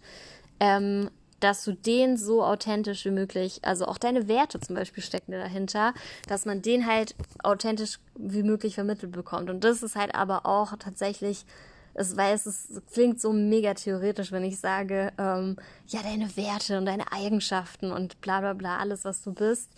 [0.58, 5.32] ähm, dass du den so authentisch wie möglich, also auch deine Werte zum Beispiel stecken
[5.32, 5.94] dahinter,
[6.28, 9.50] dass man den halt authentisch wie möglich vermittelt bekommt.
[9.50, 11.46] Und das ist halt aber auch tatsächlich,
[11.94, 15.56] es, weil es, es klingt so mega theoretisch, wenn ich sage, ähm,
[15.86, 19.70] ja, deine Werte und deine Eigenschaften und bla bla bla, alles, was du bist.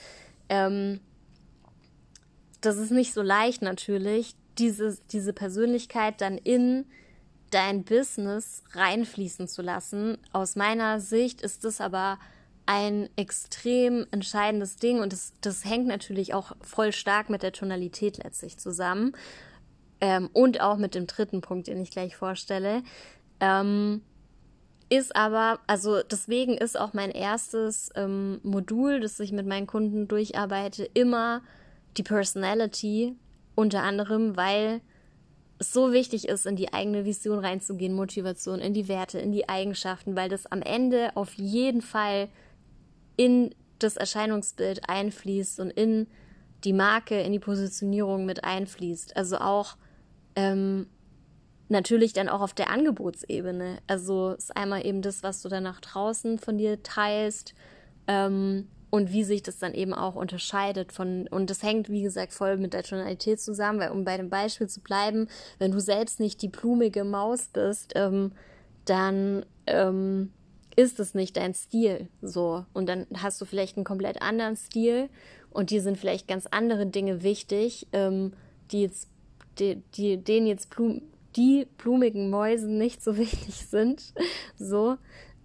[0.49, 1.01] Ähm,
[2.63, 6.87] das ist nicht so leicht natürlich, diese, diese Persönlichkeit dann in
[7.51, 10.17] dein Business reinfließen zu lassen.
[10.33, 12.19] Aus meiner Sicht ist das aber
[12.65, 18.23] ein extrem entscheidendes Ding und das, das hängt natürlich auch voll stark mit der Tonalität
[18.23, 19.13] letztlich zusammen
[20.01, 22.83] ähm, und auch mit dem dritten Punkt, den ich gleich vorstelle.
[23.41, 24.03] Ähm,
[24.89, 30.07] ist aber, also deswegen ist auch mein erstes ähm, Modul, das ich mit meinen Kunden
[30.07, 31.43] durcharbeite, immer
[31.97, 33.17] die Personality
[33.55, 34.81] unter anderem, weil
[35.59, 39.49] es so wichtig ist, in die eigene Vision reinzugehen, Motivation, in die Werte, in die
[39.49, 42.29] Eigenschaften, weil das am Ende auf jeden Fall
[43.17, 46.07] in das Erscheinungsbild einfließt und in
[46.65, 49.17] die Marke, in die Positionierung mit einfließt.
[49.17, 49.77] Also auch
[50.37, 50.87] ähm,
[51.69, 53.79] natürlich dann auch auf der Angebotsebene.
[53.87, 57.55] Also ist einmal eben das, was du dann nach draußen von dir teilst,
[58.07, 62.35] ähm, und wie sich das dann eben auch unterscheidet von, und das hängt, wie gesagt,
[62.35, 65.29] voll mit der Tonalität zusammen, weil, um bei dem Beispiel zu bleiben,
[65.59, 68.33] wenn du selbst nicht die blumige Maus bist, ähm,
[68.85, 70.31] dann ähm,
[70.77, 72.67] ist es nicht dein Stil, so.
[72.75, 75.09] Und dann hast du vielleicht einen komplett anderen Stil
[75.49, 78.35] und dir sind vielleicht ganz andere Dinge wichtig, ähm,
[78.73, 79.09] die jetzt,
[79.59, 81.01] die, die, denen jetzt Blum,
[81.35, 84.13] die blumigen Mäusen nicht so wichtig sind,
[84.59, 84.99] so.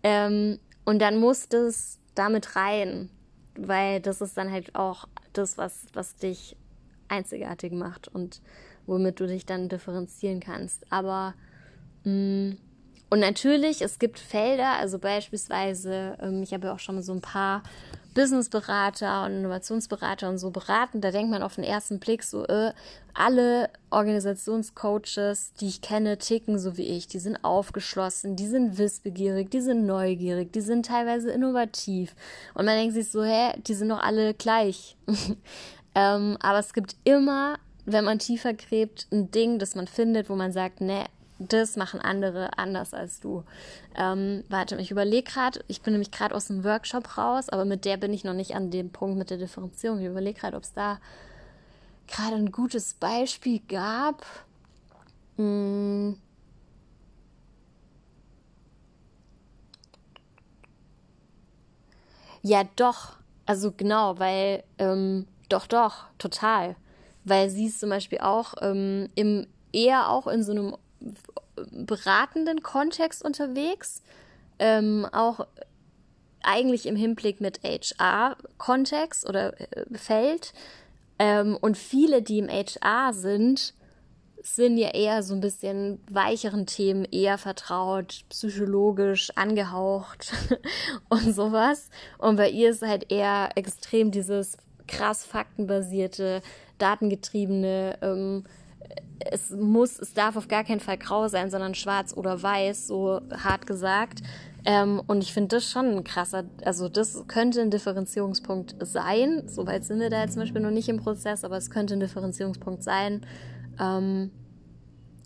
[0.04, 3.10] Ähm, und dann muss das damit rein
[3.58, 6.56] weil das ist dann halt auch das, was, was dich
[7.08, 8.42] einzigartig macht und
[8.86, 10.92] womit du dich dann differenzieren kannst.
[10.92, 11.34] Aber
[12.04, 12.58] mh, mm,
[13.10, 17.14] und natürlich, es gibt Felder, also beispielsweise, ähm, ich habe ja auch schon mal so
[17.14, 17.64] ein paar
[18.14, 22.74] Businessberater und Innovationsberater und so beraten, da denkt man auf den ersten Blick so, äh,
[23.14, 27.08] alle Organisationscoaches, die ich kenne, ticken so wie ich.
[27.08, 32.16] Die sind aufgeschlossen, die sind wissbegierig, die sind neugierig, die sind teilweise innovativ.
[32.56, 34.98] Und man denkt sich so, hä, die sind doch alle gleich.
[35.96, 40.36] ähm, aber es gibt immer, wenn man tiefer gräbt, ein Ding, das man findet, wo
[40.36, 41.06] man sagt, ne,
[41.40, 43.44] das machen andere anders als du.
[43.96, 47.86] Ähm, warte, ich überlege gerade, ich bin nämlich gerade aus dem Workshop raus, aber mit
[47.86, 50.00] der bin ich noch nicht an dem Punkt mit der Differenzierung.
[50.00, 51.00] Ich überlege gerade, ob es da
[52.08, 54.26] gerade ein gutes Beispiel gab.
[55.38, 56.18] Hm.
[62.42, 63.18] Ja, doch.
[63.46, 66.76] Also genau, weil, ähm, doch, doch, total.
[67.24, 70.76] Weil sie ist zum Beispiel auch ähm, im, eher auch in so einem
[71.72, 74.02] beratenden Kontext unterwegs,
[74.60, 75.48] ähm, auch
[76.44, 80.54] eigentlich im Hinblick mit HR-Kontext oder äh, Feld.
[81.20, 83.74] Ähm, und viele, die im HR sind,
[84.44, 90.32] sind ja eher so ein bisschen weicheren Themen eher vertraut, psychologisch angehaucht
[91.10, 91.90] und sowas.
[92.18, 94.58] Und bei ihr ist halt eher extrem dieses
[94.88, 96.42] krass faktenbasierte,
[96.78, 98.46] datengetriebene, ähm,
[99.20, 103.22] es muss, es darf auf gar keinen Fall grau sein, sondern schwarz oder weiß, so
[103.32, 104.22] hart gesagt.
[104.66, 109.44] Ähm, und ich finde das schon ein krasser, also das könnte ein Differenzierungspunkt sein.
[109.48, 112.00] Soweit sind wir da jetzt zum Beispiel noch nicht im Prozess, aber es könnte ein
[112.00, 113.26] Differenzierungspunkt sein,
[113.80, 114.32] ähm,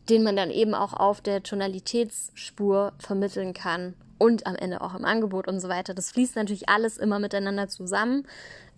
[0.09, 5.05] den man dann eben auch auf der Tonalitätsspur vermitteln kann und am Ende auch im
[5.05, 5.93] Angebot und so weiter.
[5.93, 8.27] Das fließt natürlich alles immer miteinander zusammen.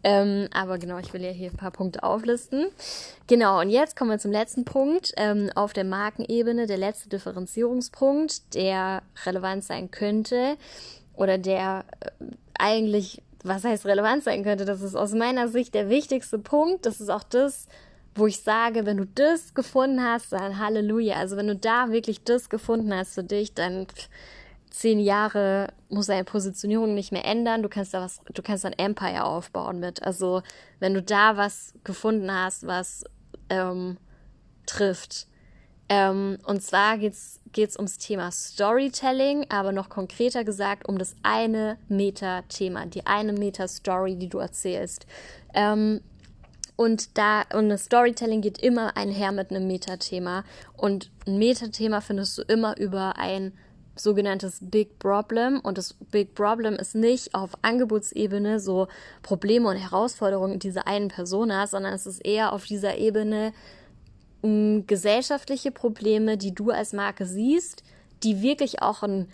[0.03, 2.67] Ähm, aber genau, ich will ja hier ein paar Punkte auflisten.
[3.27, 8.53] Genau, und jetzt kommen wir zum letzten Punkt ähm, auf der Markenebene, der letzte Differenzierungspunkt,
[8.53, 10.57] der relevant sein könnte
[11.15, 12.25] oder der äh,
[12.59, 16.85] eigentlich, was heißt relevant sein könnte, das ist aus meiner Sicht der wichtigste Punkt.
[16.85, 17.67] Das ist auch das,
[18.15, 21.15] wo ich sage, wenn du das gefunden hast, dann Halleluja.
[21.15, 23.87] Also wenn du da wirklich das gefunden hast für dich, dann
[24.73, 27.61] zehn Jahre muss deine Positionierung nicht mehr ändern.
[27.61, 30.01] Du kannst da was, du kannst ein Empire aufbauen mit.
[30.03, 30.41] Also
[30.79, 33.05] wenn du da was gefunden hast, was
[33.49, 33.97] ähm,
[34.65, 35.27] trifft.
[35.89, 41.77] Ähm, und zwar geht's geht's ums Thema Storytelling, aber noch konkreter gesagt um das eine
[41.87, 45.05] Meta-Thema, die eine Meta-Story, die du erzählst.
[45.53, 46.01] Ähm,
[46.75, 50.43] und da, und das Storytelling geht immer einher mit einem Metathema.
[50.75, 53.53] Und ein Metathema findest du immer über ein
[53.95, 55.59] sogenanntes Big Problem.
[55.59, 58.87] Und das Big Problem ist nicht auf Angebotsebene so
[59.21, 63.53] Probleme und Herausforderungen dieser einen Persona, sondern es ist eher auf dieser Ebene
[64.41, 67.83] mh, hm, gesellschaftliche Probleme, die du als Marke siehst,
[68.23, 69.27] die wirklich auch ein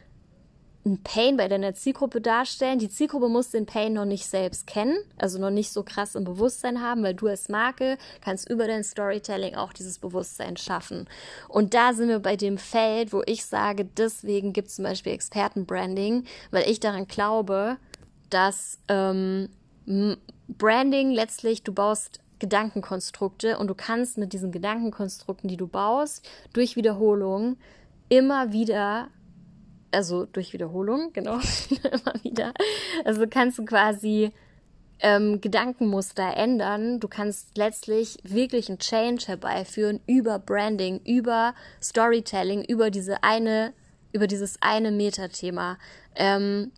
[0.86, 2.80] ein Pain bei deiner Zielgruppe darstellen.
[2.80, 6.24] Die Zielgruppe muss den Pain noch nicht selbst kennen, also noch nicht so krass im
[6.24, 11.08] Bewusstsein haben, weil du als Marke kannst über dein Storytelling auch dieses Bewusstsein schaffen.
[11.50, 15.14] Und da sind wir bei dem Feld, wo ich sage, deswegen gibt es zum Beispiel
[15.14, 17.78] Expertenbranding, weil ich daran glaube,
[18.30, 19.50] dass ähm,
[20.48, 26.78] Branding letztlich, du baust Gedankenkonstrukte und du kannst mit diesen Gedankenkonstrukten, die du baust, durch
[26.78, 27.58] Wiederholung
[28.08, 29.10] immer wieder
[29.92, 31.36] also durch Wiederholung, genau,
[31.84, 32.54] immer wieder.
[33.06, 34.32] Also kannst du quasi
[35.00, 37.00] ähm, Gedankenmuster ändern.
[37.00, 43.74] Du kannst letztlich wirklich einen Change herbeiführen über Branding, über Storytelling, über diese eine,
[44.12, 45.78] über dieses eine Metathema,
[46.16, 46.72] ähm,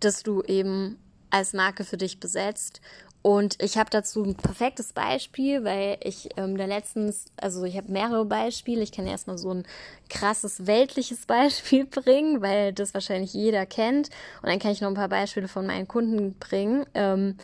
[0.00, 0.98] das du eben
[1.30, 2.80] als Marke für dich besetzt.
[3.22, 7.92] Und ich habe dazu ein perfektes Beispiel, weil ich ähm, da letztens, also ich habe
[7.92, 8.82] mehrere Beispiele.
[8.82, 9.66] Ich kann erstmal so ein
[10.08, 14.08] krasses weltliches Beispiel bringen, weil das wahrscheinlich jeder kennt.
[14.42, 16.86] Und dann kann ich noch ein paar Beispiele von meinen Kunden bringen.
[16.94, 17.36] Ähm,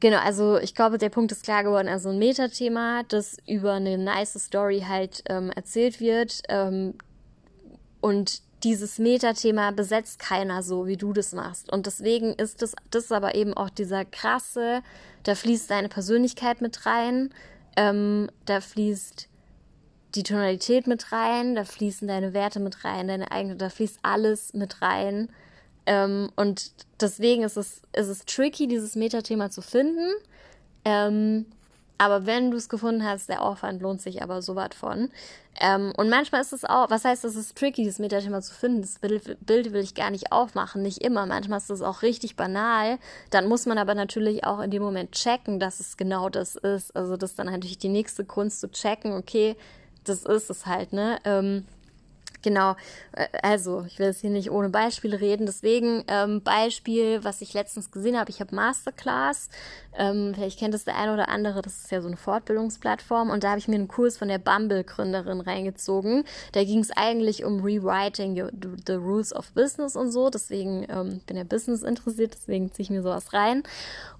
[0.00, 1.88] genau, also ich glaube, der Punkt ist klar geworden.
[1.88, 6.42] Also ein Metathema, das über eine nice Story halt ähm, erzählt wird.
[6.48, 6.94] Ähm,
[8.00, 11.72] und dieses Metathema besetzt keiner so, wie du das machst.
[11.72, 14.82] Und deswegen ist das, das aber eben auch dieser krasse,
[15.22, 17.30] da fließt deine Persönlichkeit mit rein,
[17.76, 19.28] ähm, da fließt
[20.16, 24.52] die Tonalität mit rein, da fließen deine Werte mit rein, deine eigene, da fließt alles
[24.52, 25.28] mit rein.
[25.86, 30.10] Ähm, und deswegen ist es, ist es tricky, dieses Metathema zu finden.
[30.84, 31.46] Ähm,
[31.98, 35.10] aber wenn du es gefunden hast, der Aufwand lohnt sich aber so was von.
[35.58, 38.82] Ähm, und manchmal ist es auch, was heißt, es ist tricky, das Metathema zu finden.
[38.82, 41.24] Das Bild, will ich gar nicht aufmachen, nicht immer.
[41.24, 42.98] Manchmal ist es auch richtig banal.
[43.30, 46.94] Dann muss man aber natürlich auch in dem Moment checken, dass es genau das ist.
[46.94, 49.56] Also das ist dann natürlich die nächste Kunst zu checken, okay,
[50.04, 51.18] das ist es halt, ne?
[51.24, 51.64] Ähm,
[52.46, 52.76] Genau,
[53.10, 57.54] äh, also ich will jetzt hier nicht ohne Beispiele reden, deswegen ähm, Beispiel, was ich
[57.54, 59.48] letztens gesehen habe, ich habe Masterclass,
[59.98, 63.30] ähm, vielleicht kennt das der eine oder andere, das ist ja so eine Fortbildungsplattform.
[63.30, 66.22] Und da habe ich mir einen Kurs von der Bumble-Gründerin reingezogen.
[66.52, 68.52] Da ging es eigentlich um Rewriting your,
[68.86, 72.90] the Rules of Business und so, deswegen ähm, bin ja Business interessiert, deswegen ziehe ich
[72.90, 73.64] mir sowas rein.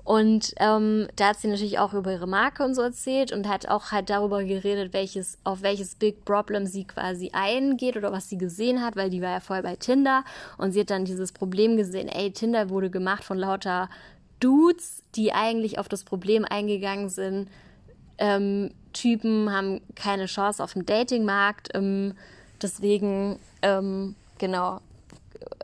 [0.06, 3.66] Und ähm, da hat sie natürlich auch über ihre Marke und so erzählt und hat
[3.66, 8.38] auch halt darüber geredet, welches, auf welches Big Problem sie quasi eingeht oder was sie
[8.38, 10.22] gesehen hat, weil die war ja vorher bei Tinder
[10.58, 13.90] und sie hat dann dieses Problem gesehen, ey, Tinder wurde gemacht von lauter
[14.38, 17.48] Dudes, die eigentlich auf das Problem eingegangen sind.
[18.18, 21.70] Ähm, Typen haben keine Chance auf dem Datingmarkt.
[21.74, 22.14] Ähm,
[22.62, 24.78] deswegen, ähm, genau.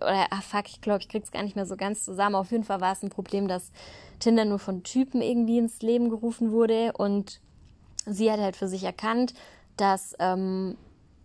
[0.00, 2.34] Oder, ach fuck, ich glaube, ich krieg's gar nicht mehr so ganz zusammen.
[2.34, 3.70] Auf jeden Fall war es ein Problem, dass
[4.18, 7.40] Tinder nur von Typen irgendwie ins Leben gerufen wurde und
[8.06, 9.34] sie hat halt für sich erkannt,
[9.76, 10.76] dass ähm,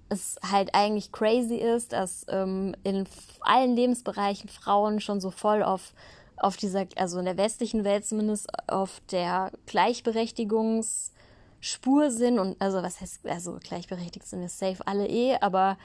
[0.10, 3.06] es halt eigentlich crazy ist, dass ähm, in
[3.42, 5.94] allen Lebensbereichen Frauen schon so voll auf
[6.38, 13.02] auf dieser, also in der westlichen Welt zumindest, auf der Gleichberechtigungsspur sind und also was
[13.02, 15.80] heißt, also gleichberechtigt sind wir safe alle eh, aber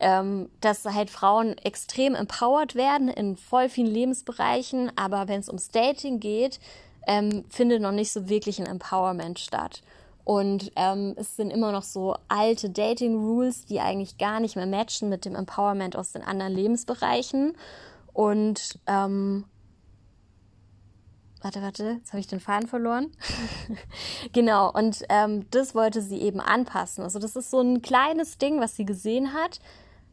[0.00, 5.68] ähm, dass halt Frauen extrem empowered werden in voll vielen Lebensbereichen, aber wenn es ums
[5.68, 6.58] Dating geht,
[7.06, 9.82] ähm, findet noch nicht so wirklich ein Empowerment statt.
[10.24, 15.08] Und ähm, es sind immer noch so alte Dating-Rules, die eigentlich gar nicht mehr matchen
[15.08, 17.56] mit dem Empowerment aus den anderen Lebensbereichen.
[18.12, 19.44] Und ähm,
[21.42, 23.10] warte, warte, jetzt habe ich den Faden verloren.
[24.32, 27.02] genau, und ähm, das wollte sie eben anpassen.
[27.02, 29.60] Also das ist so ein kleines Ding, was sie gesehen hat,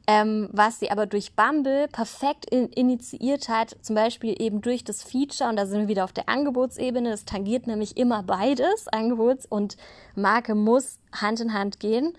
[0.08, 5.04] ähm, was sie aber durch Bumble perfekt in, initiiert hat, zum Beispiel eben durch das
[5.04, 9.46] Feature, und da sind wir wieder auf der Angebotsebene, das tangiert nämlich immer beides, Angebots
[9.46, 9.76] und
[10.16, 12.14] Marke muss Hand in Hand gehen,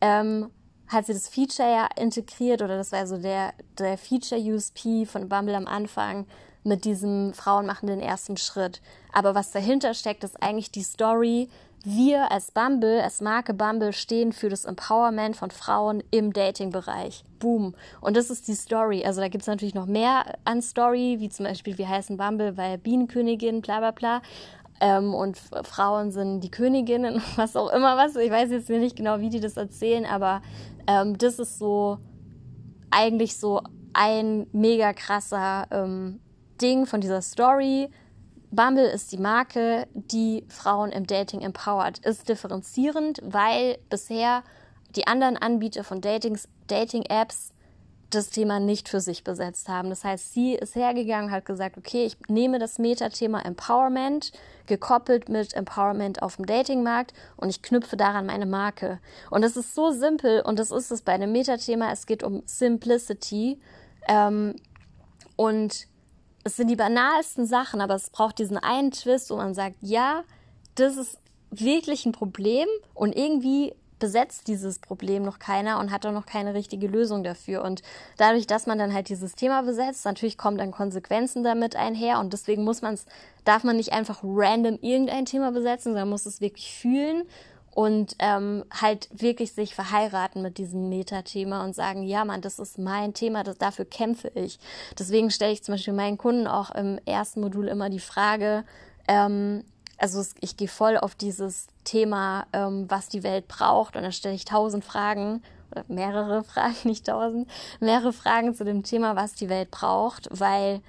[0.00, 0.50] ähm,
[0.88, 5.54] hat sie das Feature ja integriert, oder das war so der, der Feature-USP von Bumble
[5.54, 6.26] am Anfang,
[6.66, 8.80] mit diesem Frauen machen den ersten Schritt.
[9.12, 11.50] Aber was dahinter steckt, ist eigentlich die Story,
[11.84, 17.24] wir als Bumble, als Marke Bumble stehen für das Empowerment von Frauen im Dating-Bereich.
[17.38, 17.74] Boom.
[18.00, 19.04] Und das ist die Story.
[19.04, 22.56] Also da gibt es natürlich noch mehr an Story, wie zum Beispiel, wir heißen Bumble,
[22.56, 24.22] weil Bienenkönigin, bla bla bla.
[24.80, 28.16] Ähm, und Frauen sind die Königinnen, was auch immer was.
[28.16, 30.40] Ich weiß jetzt nicht genau, wie die das erzählen, aber
[30.86, 31.98] ähm, das ist so
[32.90, 33.60] eigentlich so
[33.92, 36.20] ein mega krasser ähm,
[36.60, 37.90] Ding von dieser Story
[38.54, 41.98] Bumble ist die Marke, die Frauen im Dating empowert.
[42.00, 44.42] Ist differenzierend, weil bisher
[44.96, 47.54] die anderen Anbieter von Datings, Dating-Apps
[48.10, 49.90] das Thema nicht für sich besetzt haben.
[49.90, 54.32] Das heißt, sie ist hergegangen, hat gesagt, okay, ich nehme das Metathema Empowerment,
[54.66, 59.00] gekoppelt mit Empowerment auf dem Datingmarkt und ich knüpfe daran meine Marke.
[59.30, 61.90] Und das ist so simpel und das ist es bei einem Metathema.
[61.90, 63.60] Es geht um Simplicity
[64.08, 64.54] ähm,
[65.36, 65.88] und
[66.44, 70.24] es sind die banalsten Sachen, aber es braucht diesen einen Twist, wo man sagt, ja,
[70.74, 71.18] das ist
[71.50, 76.52] wirklich ein Problem und irgendwie besetzt dieses Problem noch keiner und hat auch noch keine
[76.52, 77.62] richtige Lösung dafür.
[77.62, 77.82] Und
[78.18, 82.32] dadurch, dass man dann halt dieses Thema besetzt, natürlich kommen dann Konsequenzen damit einher und
[82.32, 83.06] deswegen muss man es,
[83.44, 87.22] darf man nicht einfach random irgendein Thema besetzen, sondern muss es wirklich fühlen
[87.74, 92.78] und ähm, halt wirklich sich verheiraten mit diesem Metathema und sagen, ja, Mann, das ist
[92.78, 94.60] mein Thema, das, dafür kämpfe ich.
[94.96, 98.64] Deswegen stelle ich zum Beispiel meinen Kunden auch im ersten Modul immer die Frage,
[99.08, 99.64] ähm,
[99.98, 104.34] also ich gehe voll auf dieses Thema, ähm, was die Welt braucht und da stelle
[104.34, 107.48] ich tausend Fragen oder mehrere Fragen, nicht tausend,
[107.80, 110.80] mehrere Fragen zu dem Thema, was die Welt braucht, weil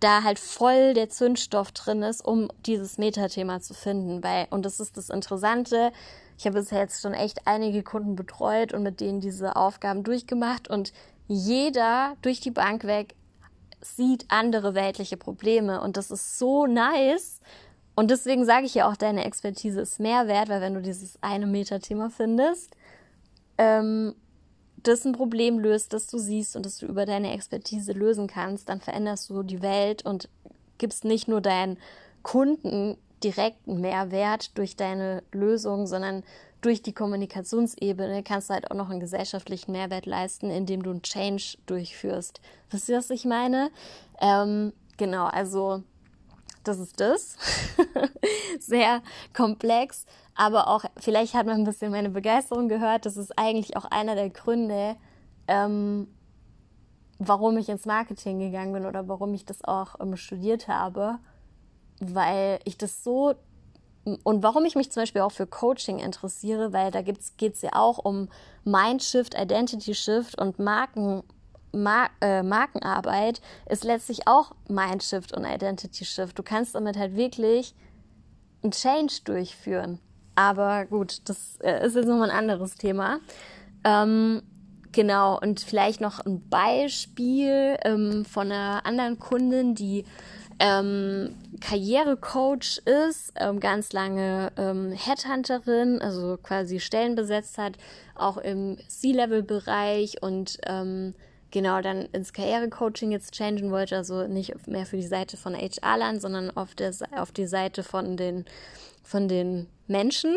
[0.00, 4.22] da halt voll der Zündstoff drin ist, um dieses Metathema zu finden.
[4.22, 5.92] Weil, und das ist das Interessante,
[6.38, 10.68] ich habe bisher jetzt schon echt einige Kunden betreut und mit denen diese Aufgaben durchgemacht
[10.68, 10.92] und
[11.28, 13.14] jeder durch die Bank weg
[13.80, 17.40] sieht andere weltliche Probleme und das ist so nice.
[17.94, 21.18] Und deswegen sage ich ja auch, deine Expertise ist mehr wert, weil wenn du dieses
[21.22, 22.76] eine Metathema findest,
[23.56, 24.14] ähm,
[24.86, 28.68] das ein Problem löst, das du siehst und das du über deine Expertise lösen kannst,
[28.68, 30.28] dann veränderst du die Welt und
[30.78, 31.78] gibst nicht nur deinen
[32.22, 36.22] Kunden direkten Mehrwert durch deine Lösung, sondern
[36.60, 41.02] durch die Kommunikationsebene kannst du halt auch noch einen gesellschaftlichen Mehrwert leisten, indem du einen
[41.02, 42.40] Change durchführst.
[42.70, 43.70] Wisst ihr, was ich meine?
[44.20, 45.82] Ähm, genau, also
[46.68, 47.36] das ist das.
[48.60, 49.02] sehr
[49.34, 53.06] komplex, aber auch vielleicht hat man ein bisschen meine Begeisterung gehört.
[53.06, 54.96] Das ist eigentlich auch einer der Gründe,
[55.48, 56.08] ähm,
[57.18, 61.18] warum ich ins Marketing gegangen bin oder warum ich das auch ähm, studiert habe,
[62.00, 63.34] weil ich das so
[64.22, 67.70] und warum ich mich zum Beispiel auch für Coaching interessiere, weil da geht es ja
[67.72, 68.28] auch um
[68.64, 71.24] Mindshift, Identity Shift und Marken,
[71.76, 76.38] Mar äh, Markenarbeit ist letztlich auch Mindshift und Identity Shift.
[76.38, 77.74] Du kannst damit halt wirklich
[78.62, 79.98] einen Change durchführen.
[80.34, 83.20] Aber gut, das äh, ist jetzt nochmal ein anderes Thema.
[83.84, 84.42] Ähm,
[84.92, 90.04] genau, und vielleicht noch ein Beispiel ähm, von einer anderen Kundin, die
[90.58, 97.76] ähm, Karrierecoach ist, ähm, ganz lange ähm, Headhunterin, also quasi Stellen besetzt hat,
[98.14, 101.14] auch im C-Level-Bereich und ähm,
[101.56, 106.20] genau dann ins Karrierecoaching jetzt changen wollte, also nicht mehr für die Seite von HR-Land,
[106.20, 108.44] sondern auf, der, auf die Seite von den,
[109.02, 110.36] von den Menschen.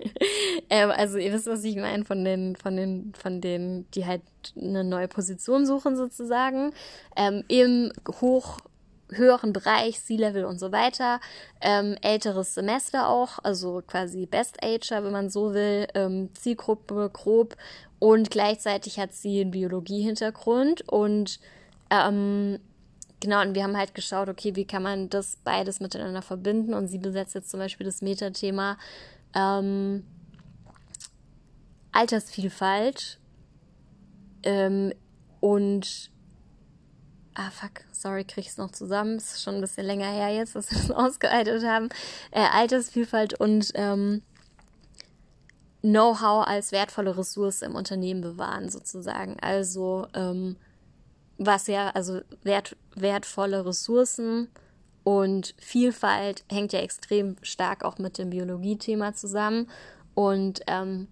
[0.70, 4.20] ähm, also ihr wisst, was ich meine, von den, von den, von denen, die halt
[4.54, 6.74] eine neue Position suchen sozusagen,
[7.16, 7.90] ähm, im
[8.20, 8.58] hoch
[9.10, 11.20] höheren Bereich, C-Level und so weiter.
[11.62, 17.56] Ähm, älteres Semester auch, also quasi Best Ager, wenn man so will, ähm, Zielgruppe grob
[18.02, 21.38] und gleichzeitig hat sie einen Biologie-Hintergrund und
[21.88, 22.58] ähm,
[23.20, 26.88] genau, und wir haben halt geschaut, okay, wie kann man das beides miteinander verbinden und
[26.88, 28.76] sie besetzt jetzt zum Beispiel das Metathema
[29.36, 30.04] ähm,
[31.92, 33.20] Altersvielfalt
[34.42, 34.92] ähm,
[35.38, 36.10] und
[37.34, 39.18] ah fuck, sorry, krieg ich's noch zusammen.
[39.18, 41.88] Ist schon ein bisschen länger her jetzt, dass wir es ausgearbeitet haben.
[42.32, 44.22] Äh, Altersvielfalt und ähm,
[45.82, 49.36] Know-how als wertvolle Ressource im Unternehmen bewahren, sozusagen.
[49.40, 50.56] Also ähm,
[51.38, 54.48] was ja, also wert, wertvolle Ressourcen
[55.04, 59.68] und Vielfalt hängt ja extrem stark auch mit dem Biologie-Thema zusammen.
[60.14, 61.08] Und ähm,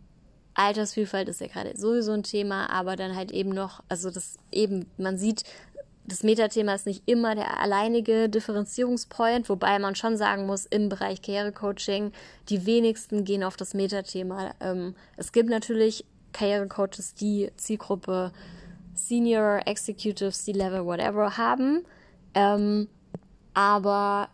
[0.55, 4.87] Altersvielfalt ist ja gerade sowieso ein Thema, aber dann halt eben noch, also das eben,
[4.97, 5.45] man sieht,
[6.11, 11.23] das Metathema ist nicht immer der alleinige Differenzierungspoint, wobei man schon sagen muss, im Bereich
[11.23, 12.13] Karrierecoaching,
[12.49, 14.53] die wenigsten gehen auf das Metathema.
[14.61, 18.33] Ähm, es gibt natürlich Karrierecoaches, die Zielgruppe
[18.95, 21.85] Senior, Executive, C-Level, whatever haben,
[22.35, 22.89] ähm,
[23.55, 24.31] aber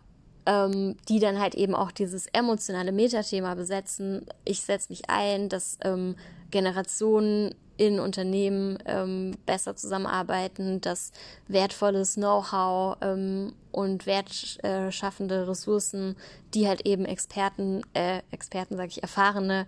[0.47, 4.25] ähm, die dann halt eben auch dieses emotionale Metathema besetzen.
[4.45, 6.15] Ich setze mich ein, dass ähm,
[6.49, 11.11] Generationen in Unternehmen ähm, besser zusammenarbeiten, dass
[11.47, 16.15] wertvolles Know-how ähm, und wertschaffende Ressourcen,
[16.53, 19.67] die halt eben Experten, äh, Experten sage ich, erfahrene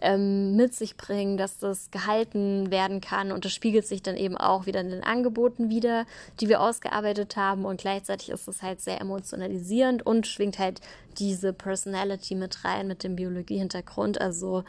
[0.00, 3.32] ähm, mit sich bringen, dass das gehalten werden kann.
[3.32, 6.06] Und das spiegelt sich dann eben auch wieder in den Angeboten wieder,
[6.40, 7.64] die wir ausgearbeitet haben.
[7.64, 10.80] Und gleichzeitig ist es halt sehr emotionalisierend und schwingt halt
[11.18, 14.64] diese Personality mit rein mit dem Biologie-Hintergrund, also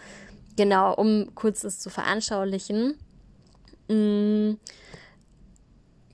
[0.56, 2.95] Genau, um kurz das zu veranschaulichen.
[3.88, 4.54] Mm,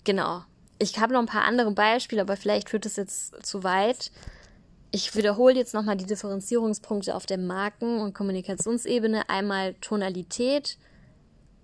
[0.03, 0.43] genau.
[0.79, 4.11] Ich habe noch ein paar andere Beispiele, aber vielleicht führt es jetzt zu weit.
[4.91, 9.29] Ich wiederhole jetzt nochmal die Differenzierungspunkte auf der Marken- und Kommunikationsebene.
[9.29, 10.77] Einmal Tonalität,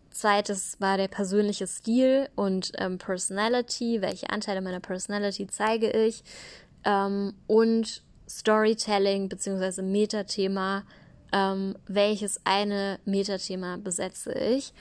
[0.09, 6.23] zweites war der persönliche Stil und ähm, Personality, welche Anteile meiner Personality zeige ich
[6.85, 9.81] ähm, und Storytelling bzw.
[9.81, 10.83] Metathema,
[11.33, 14.73] ähm, welches eine Metathema besetze ich.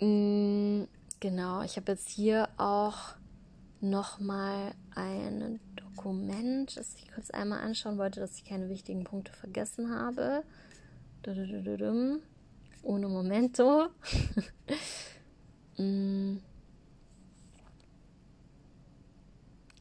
[0.00, 0.84] Mm,
[1.20, 3.14] genau, ich habe jetzt hier auch
[3.80, 9.94] nochmal ein Dokument, das ich kurz einmal anschauen wollte, dass ich keine wichtigen Punkte vergessen
[9.94, 10.42] habe.
[12.82, 13.88] Ohne Momento.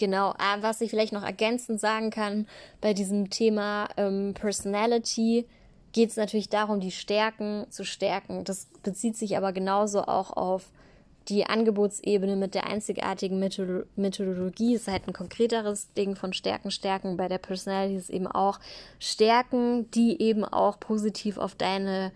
[0.03, 2.45] Genau, äh, was ich vielleicht noch ergänzend sagen kann
[2.81, 5.47] bei diesem Thema ähm, Personality,
[5.93, 8.43] geht es natürlich darum, die Stärken zu stärken.
[8.43, 10.73] Das bezieht sich aber genauso auch auf
[11.29, 17.15] die Angebotsebene mit der einzigartigen Methodologie ist halt ein konkreteres Ding von Stärken, Stärken.
[17.15, 18.59] Bei der Personality ist eben auch
[18.99, 22.11] Stärken, die eben auch positiv auf deine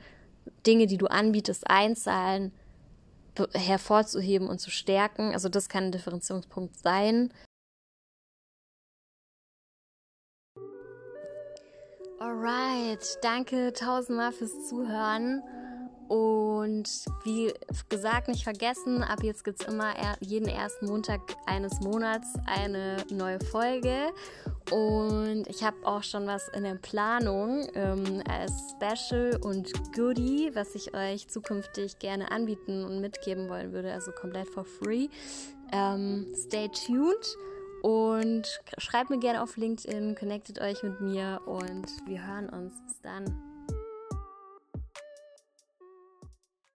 [0.65, 2.51] Dinge, die du anbietest, einzahlen,
[3.53, 5.31] hervorzuheben und zu stärken.
[5.31, 7.31] Also das kann ein Differenzierungspunkt sein.
[12.19, 15.43] Alright, danke tausendmal fürs Zuhören.
[16.07, 16.89] Und
[17.25, 17.53] wie
[17.89, 23.39] gesagt, nicht vergessen, ab jetzt gibt es immer jeden ersten Montag eines Monats eine neue
[23.39, 24.07] Folge.
[24.71, 30.75] Und ich habe auch schon was in der Planung ähm, als Special und Goodie, was
[30.75, 35.07] ich euch zukünftig gerne anbieten und mitgeben wollen würde, also komplett for free.
[35.71, 37.37] Ähm, stay tuned.
[37.81, 42.81] Und schreibt mir gerne auf LinkedIn, connectet euch mit mir und wir hören uns.
[42.85, 43.46] Bis dann.